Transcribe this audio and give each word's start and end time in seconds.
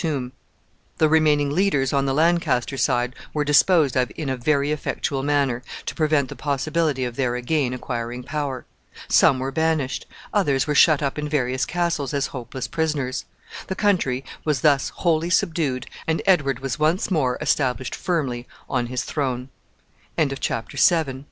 [Illustration: 0.03 0.23
TOMB 0.23 0.31
OF 0.31 0.31
HENRY 0.31 0.33
VI.] 0.33 0.97
The 1.05 1.09
remaining 1.09 1.49
leaders 1.51 1.93
on 1.93 2.05
the 2.07 2.13
Lancaster 2.15 2.75
side 2.75 3.15
were 3.35 3.43
disposed 3.43 3.95
of 3.95 4.11
in 4.15 4.29
a 4.29 4.35
very 4.35 4.71
effectual 4.71 5.21
manner, 5.21 5.61
to 5.85 5.93
prevent 5.93 6.29
the 6.29 6.35
possibility 6.35 7.05
of 7.05 7.15
their 7.17 7.35
again 7.35 7.71
acquiring 7.71 8.23
power. 8.23 8.65
Some 9.07 9.37
were 9.37 9.51
banished. 9.51 10.07
Others 10.33 10.65
were 10.65 10.73
shut 10.73 11.03
up 11.03 11.19
in 11.19 11.29
various 11.29 11.67
castles 11.67 12.15
as 12.15 12.25
hopeless 12.33 12.67
prisoners. 12.67 13.25
The 13.67 13.75
country 13.75 14.25
was 14.43 14.61
thus 14.61 14.89
wholly 14.89 15.29
subdued, 15.29 15.85
and 16.07 16.23
Edward 16.25 16.61
was 16.61 16.79
once 16.79 17.11
more 17.11 17.37
established 17.39 17.93
firmly 17.93 18.47
on 18.67 18.87
his 18.87 19.05
th 19.05 19.45